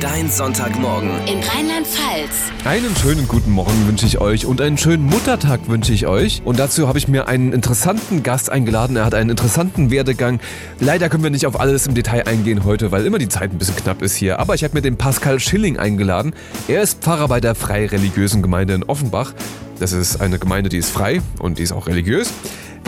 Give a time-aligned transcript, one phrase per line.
[0.00, 1.10] Dein Sonntagmorgen.
[1.26, 2.52] In Rheinland-Pfalz.
[2.64, 6.40] Einen schönen guten Morgen wünsche ich euch und einen schönen Muttertag wünsche ich euch.
[6.44, 8.94] Und dazu habe ich mir einen interessanten Gast eingeladen.
[8.94, 10.38] Er hat einen interessanten Werdegang.
[10.78, 13.58] Leider können wir nicht auf alles im Detail eingehen heute, weil immer die Zeit ein
[13.58, 14.38] bisschen knapp ist hier.
[14.38, 16.32] Aber ich habe mir den Pascal Schilling eingeladen.
[16.68, 19.32] Er ist Pfarrer bei der Freireligiösen Gemeinde in Offenbach.
[19.80, 22.32] Das ist eine Gemeinde, die ist frei und die ist auch religiös.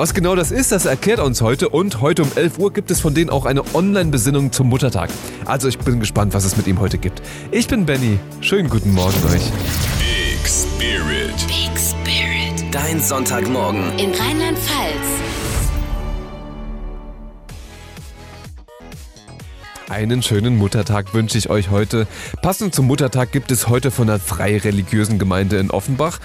[0.00, 2.90] Was genau das ist, das erklärt er uns heute und heute um 11 Uhr gibt
[2.90, 5.10] es von denen auch eine Online-Besinnung zum Muttertag.
[5.44, 7.20] Also ich bin gespannt, was es mit ihm heute gibt.
[7.50, 8.18] Ich bin Benny.
[8.40, 9.42] Schönen guten Morgen euch.
[9.98, 11.36] Big Spirit.
[11.48, 12.74] Big Spirit.
[12.74, 13.92] Dein Sonntagmorgen.
[13.98, 15.29] In Rheinland-Pfalz.
[19.90, 22.06] Einen schönen Muttertag wünsche ich euch heute.
[22.42, 26.20] Passend zum Muttertag gibt es heute von der Freireligiösen Gemeinde in Offenbach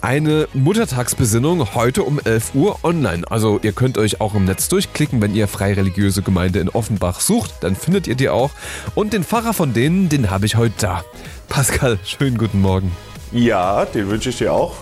[0.00, 3.28] eine Muttertagsbesinnung heute um 11 Uhr online.
[3.28, 7.54] Also ihr könnt euch auch im Netz durchklicken, wenn ihr Freireligiöse Gemeinde in Offenbach sucht,
[7.62, 8.52] dann findet ihr die auch.
[8.94, 11.04] Und den Pfarrer von denen, den habe ich heute da.
[11.48, 12.92] Pascal, schönen guten Morgen.
[13.32, 14.76] Ja, den wünsche ich dir auch.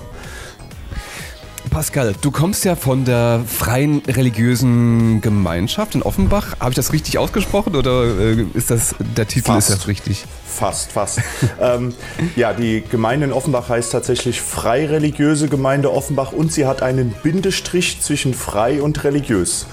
[1.76, 6.58] Pascal, du kommst ja von der Freien Religiösen Gemeinschaft in Offenbach.
[6.58, 9.68] Habe ich das richtig ausgesprochen oder äh, ist das der Titel Fast.
[9.68, 10.24] ist das richtig?
[10.46, 11.20] Fast, fast.
[11.60, 11.92] ähm,
[12.34, 18.00] ja, die Gemeinde in Offenbach heißt tatsächlich Freireligiöse Gemeinde Offenbach und sie hat einen Bindestrich
[18.00, 19.66] zwischen frei und religiös.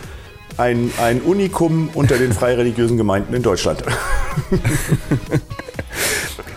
[0.57, 3.81] Ein, ein Unikum unter den freireligiösen Gemeinden in Deutschland.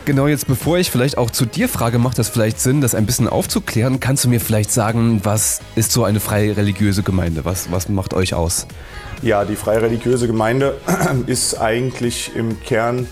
[0.07, 3.07] Genau, jetzt bevor ich vielleicht auch zu dir frage, macht das vielleicht Sinn, das ein
[3.07, 3.99] bisschen aufzuklären.
[3.99, 7.45] Kannst du mir vielleicht sagen, was ist so eine freie religiöse Gemeinde?
[7.45, 8.69] Was, was macht euch aus?
[9.23, 10.77] Ja, die freireligiöse Gemeinde
[11.27, 13.09] ist eigentlich im Kern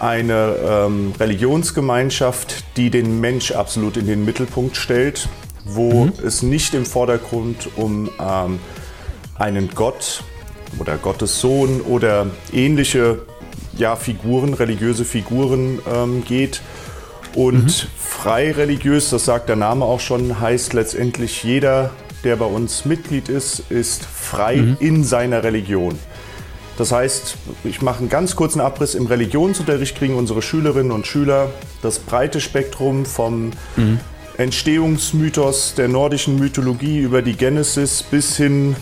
[0.00, 5.28] eine ähm, Religionsgemeinschaft, die den Mensch absolut in den Mittelpunkt stellt,
[5.66, 8.58] wo es nicht im Vordergrund um ähm,
[9.34, 10.24] einen Gott
[10.78, 13.20] oder Gottes Sohn oder ähnliche
[13.82, 16.62] ja, Figuren, religiöse Figuren ähm, geht.
[17.34, 21.90] Und frei religiös, das sagt der Name auch schon, heißt letztendlich jeder,
[22.24, 25.98] der bei uns Mitglied ist, ist frei in seiner Religion.
[26.78, 28.94] Das heißt, ich mache einen ganz kurzen Abriss.
[28.94, 31.50] Im Religionsunterricht kriegen unsere Schülerinnen und Schüler
[31.82, 33.50] das breite Spektrum vom
[34.38, 38.76] Entstehungsmythos der nordischen Mythologie über die Genesis bis hin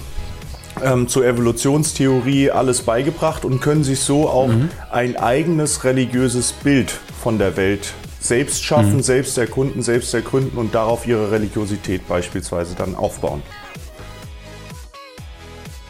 [0.83, 4.51] ähm, zur Evolutionstheorie alles beigebracht und können sich so auch
[4.91, 6.91] ein eigenes religiöses Bild
[7.23, 12.95] von der Welt selbst schaffen, selbst erkunden, selbst ergründen und darauf ihre Religiosität beispielsweise dann
[12.95, 13.43] aufbauen.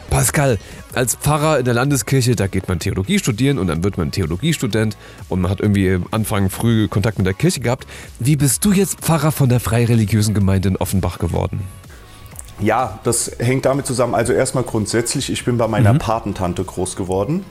[0.09, 0.57] Pascal,
[0.93, 4.97] als Pfarrer in der Landeskirche, da geht man Theologie studieren und dann wird man Theologiestudent
[5.29, 7.87] und man hat irgendwie am Anfang früh Kontakt mit der Kirche gehabt.
[8.19, 11.61] Wie bist du jetzt Pfarrer von der Freireligiösen Gemeinde in Offenbach geworden?
[12.61, 14.15] Ja, das hängt damit zusammen.
[14.15, 17.45] Also erstmal grundsätzlich, ich bin bei meiner Patentante groß geworden.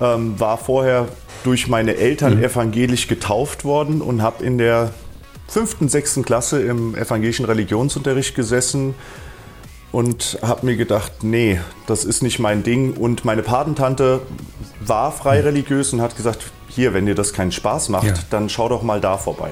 [0.00, 1.06] Ähm, war vorher
[1.44, 4.90] durch meine Eltern evangelisch getauft worden und habe in der
[5.46, 8.94] fünften, sechsten Klasse im evangelischen Religionsunterricht gesessen
[9.92, 12.94] und habe mir gedacht, nee, das ist nicht mein Ding.
[12.94, 14.22] Und meine Patentante
[14.84, 18.14] war frei religiös und hat gesagt, hier, wenn dir das keinen Spaß macht, Ja.
[18.30, 19.50] dann schau doch mal da vorbei.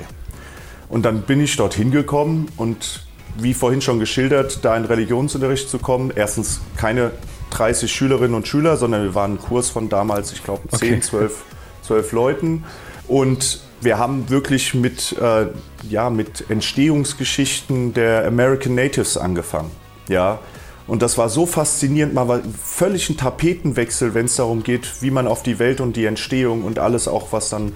[0.88, 3.04] Und dann bin ich dorthin gekommen und
[3.36, 6.12] wie vorhin schon geschildert, da in Religionsunterricht zu kommen.
[6.14, 7.12] Erstens keine
[7.50, 11.00] 30 Schülerinnen und Schüler, sondern wir waren ein Kurs von damals, ich glaube, 10, Okay.
[11.00, 11.42] 12,
[11.82, 12.64] 12 Leuten.
[13.08, 15.46] Und wir haben wirklich mit, äh,
[15.88, 19.70] ja, mit Entstehungsgeschichten der American Natives angefangen.
[20.08, 20.38] Ja.
[20.86, 25.10] Und das war so faszinierend, mal war völlig ein Tapetenwechsel, wenn es darum geht, wie
[25.10, 27.72] man auf die Welt und die Entstehung und alles auch, was dann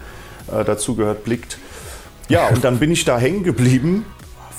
[0.53, 1.59] äh, dazugehört, blickt.
[2.29, 4.05] Ja, und dann bin ich da hängen geblieben.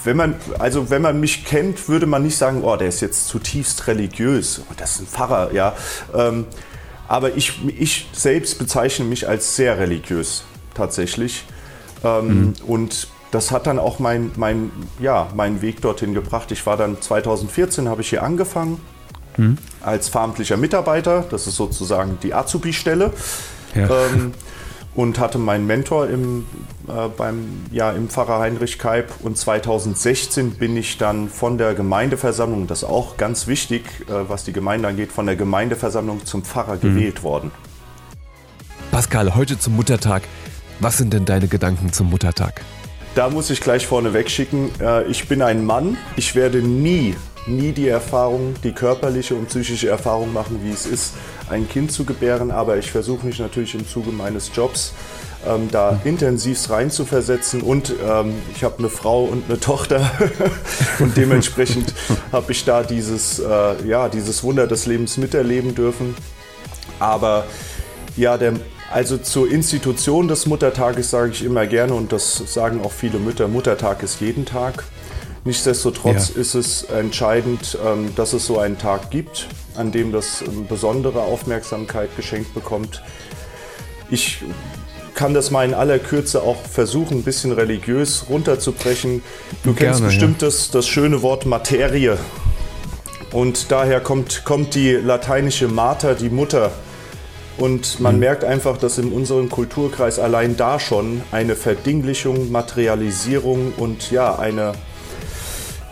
[0.08, 3.28] Wenn man, also wenn man mich kennt, würde man nicht sagen, oh, der ist jetzt
[3.28, 4.62] zutiefst religiös.
[4.70, 5.76] Oh, das ist ein Pfarrer, ja.
[6.16, 6.46] Ähm,
[7.10, 11.44] aber ich, ich selbst bezeichne mich als sehr religiös, tatsächlich.
[12.06, 16.54] Ähm, Und das hat dann auch mein, mein, ja, meinen Weg dorthin gebracht.
[16.54, 18.80] Ich war dann 2014, habe ich hier angefangen
[19.82, 21.26] als pfarramtlicher Mitarbeiter.
[21.30, 23.12] Das ist sozusagen die Azubi-Stelle.
[23.76, 23.90] Ja.
[23.90, 24.34] Ähm,
[24.98, 26.46] und hatte meinen Mentor im,
[26.88, 29.14] äh, beim, ja, im Pfarrer Heinrich Keib.
[29.22, 34.44] Und 2016 bin ich dann von der Gemeindeversammlung, das ist auch ganz wichtig, äh, was
[34.44, 37.52] die Gemeinde angeht, von der Gemeindeversammlung zum Pfarrer gewählt worden.
[38.90, 40.24] Pascal, heute zum Muttertag.
[40.80, 42.62] Was sind denn deine Gedanken zum Muttertag?
[43.14, 45.98] Da muss ich gleich vorneweg schicken, äh, ich bin ein Mann.
[46.16, 47.16] Ich werde nie,
[47.48, 51.14] nie die Erfahrung, die körperliche und psychische Erfahrung machen, wie es ist,
[51.50, 52.52] ein Kind zu gebären.
[52.52, 54.94] Aber ich versuche mich natürlich im Zuge meines Jobs
[55.48, 57.62] ähm, da intensivst reinzuversetzen.
[57.62, 60.12] Und ähm, ich habe eine Frau und eine Tochter.
[61.00, 61.94] und dementsprechend
[62.32, 66.16] habe ich da dieses, äh, ja, dieses Wunder des Lebens miterleben dürfen.
[67.00, 67.46] Aber
[68.16, 68.54] ja, der
[68.92, 73.48] Also zur Institution des Muttertages sage ich immer gerne und das sagen auch viele Mütter,
[73.48, 74.86] Muttertag ist jeden Tag.
[75.46, 76.42] Nichtsdestotrotz Ja.
[76.42, 81.22] ist es entscheidend, ähm, dass es so einen Tag gibt, an dem das ähm, besondere
[81.22, 83.02] Aufmerksamkeit geschenkt bekommt.
[84.10, 84.40] Ich
[85.16, 89.24] kann das mal in aller Kürze auch versuchen, ein bisschen religiös runterzubrechen.
[89.64, 92.18] Du kennst Gerne, bestimmt das, das schöne Wort Materie.
[93.32, 96.72] Und daher kommt, kommt die lateinische Mater, die Mutter.
[97.58, 104.12] Und man merkt einfach, dass in unserem Kulturkreis allein da schon eine Verdinglichung, Materialisierung und
[104.12, 104.74] ja, eine,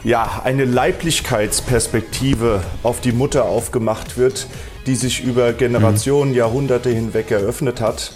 [0.05, 4.45] ja, eine Leiblichkeitsperspektive auf die Mutter aufgemacht wird,
[4.85, 8.13] die sich über Generationen, Jahrhunderte hinweg eröffnet hat.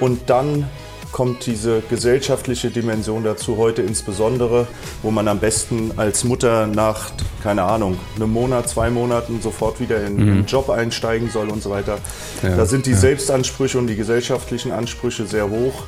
[0.00, 0.68] Und dann
[1.12, 4.66] kommt diese gesellschaftliche Dimension dazu, heute insbesondere,
[5.02, 7.12] wo man am besten als Mutter nach,
[7.44, 11.70] keine Ahnung, einem Monat, zwei Monaten sofort wieder in den Job einsteigen soll und so
[11.70, 11.98] weiter.
[12.42, 12.96] Ja, da sind die ja.
[12.96, 15.84] Selbstansprüche und die gesellschaftlichen Ansprüche sehr hoch.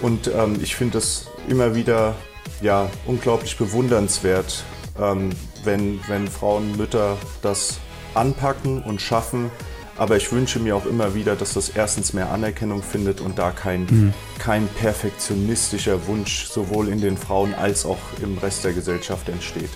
[0.00, 2.14] Und ähm, ich finde es immer wieder
[2.60, 4.64] ja, unglaublich bewundernswert,
[5.00, 5.30] ähm,
[5.64, 7.78] wenn, wenn Frauen, Mütter das
[8.14, 9.50] anpacken und schaffen.
[9.96, 13.52] Aber ich wünsche mir auch immer wieder, dass das erstens mehr Anerkennung findet und da
[13.52, 19.70] kein, kein perfektionistischer Wunsch sowohl in den Frauen als auch im Rest der Gesellschaft entsteht.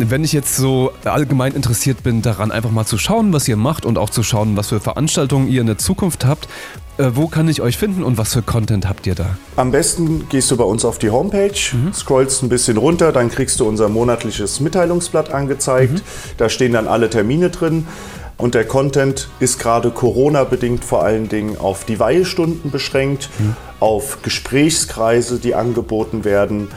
[0.00, 3.84] Wenn ich jetzt so allgemein interessiert bin, daran einfach mal zu schauen, was ihr macht
[3.84, 6.46] und auch zu schauen, was für Veranstaltungen ihr in der Zukunft habt,
[6.98, 9.36] äh, wo kann ich euch finden und was für Content habt ihr da?
[9.56, 11.52] Am besten gehst du bei uns auf die Homepage,
[11.92, 16.02] scrollst ein bisschen runter, dann kriegst du unser monatliches Mitteilungsblatt angezeigt.
[16.36, 17.88] Da stehen dann alle Termine drin.
[18.36, 23.30] Und der Content ist gerade Corona-bedingt vor allen Dingen auf die Weihestunden beschränkt,
[23.80, 26.68] auf Gesprächskreise, die angeboten werden.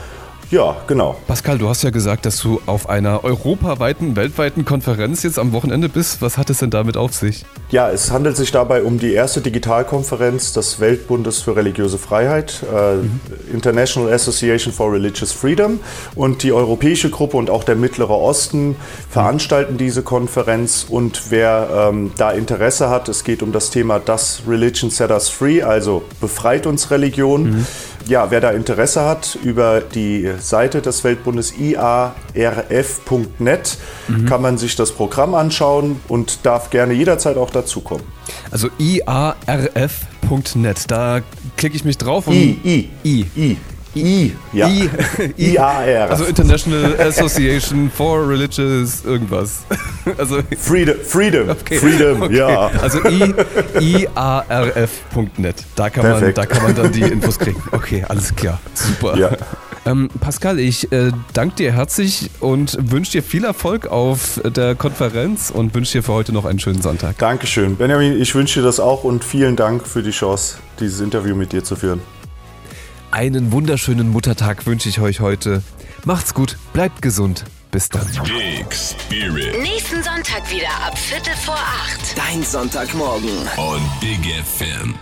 [0.52, 1.16] Ja, genau.
[1.26, 5.88] Pascal, du hast ja gesagt, dass du auf einer europaweiten, weltweiten Konferenz jetzt am Wochenende
[5.88, 6.20] bist.
[6.20, 7.46] Was hat es denn damit auf sich?
[7.70, 13.50] Ja, es handelt sich dabei um die erste Digitalkonferenz des Weltbundes für religiöse Freiheit, äh,
[13.50, 15.80] International Association for Religious Freedom.
[16.16, 18.76] Und die europäische Gruppe und auch der Mittlere Osten
[19.08, 20.84] veranstalten diese Konferenz.
[20.86, 25.30] Und wer ähm, da Interesse hat, es geht um das Thema Das Religion Set Us
[25.30, 27.66] Free, also befreit uns Religion.
[28.06, 32.18] Ja, wer da Interesse hat, über die Seite des Weltbundes iarf.net
[34.28, 38.04] kann man sich das Programm anschauen und darf gerne jederzeit auch dazukommen.
[38.50, 39.70] Also iarf.net,
[40.90, 41.20] da
[41.56, 43.26] klicke ich mich drauf und I, I, I.
[43.36, 43.56] I,
[43.94, 44.68] I, ja.
[44.68, 44.90] I,
[45.36, 46.10] IAR.
[46.10, 49.62] Also International Association for Religious irgendwas.
[50.18, 51.78] Also Freedom, Freedom, Okay.
[51.78, 52.36] Freedom, Okay.
[52.36, 52.70] ja.
[52.80, 53.32] Also I,
[53.80, 55.54] iarf.net.
[55.76, 57.62] Da kann, man, da kann man dann die Infos kriegen.
[57.70, 58.60] Okay, alles klar.
[58.74, 59.16] Super.
[59.16, 59.30] Ja.
[59.84, 65.50] Ähm, Pascal, ich äh, danke dir herzlich und wünsche dir viel Erfolg auf der Konferenz
[65.50, 67.18] und wünsche dir für heute noch einen schönen Sonntag.
[67.18, 67.76] Dankeschön.
[67.76, 71.52] Benjamin, ich wünsche dir das auch und vielen Dank für die Chance, dieses Interview mit
[71.52, 72.00] dir zu führen.
[73.12, 75.62] Einen wunderschönen Muttertag wünsche ich euch heute.
[76.06, 77.44] Macht's gut, bleibt gesund.
[77.70, 78.06] Bis dann.
[78.24, 82.16] Big Spirit Nächsten Sonntag wieder ab Viertel vor acht.
[82.16, 83.28] Dein Sonntagmorgen
[83.58, 84.94] on Big FM.